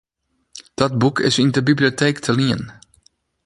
[0.79, 2.63] Dat boek is yn de biblioteek te lien.